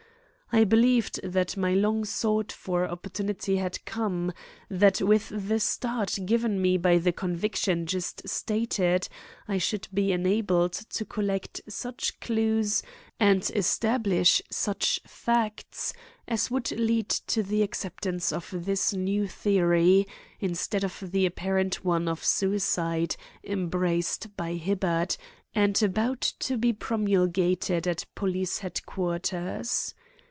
[0.53, 4.33] I believed that my long sought for opportunity had come;
[4.69, 9.07] that with the start given me by the conviction just stated,
[9.47, 12.83] I should be enabled to collect such clues
[13.17, 15.93] and establish such facts
[16.27, 20.05] as would lead to the acceptance of this new theory
[20.41, 23.15] instead of the apparent one of suicide
[23.45, 25.15] embraced by Hibbard
[25.55, 29.93] and about to be promulgated at police headquarters.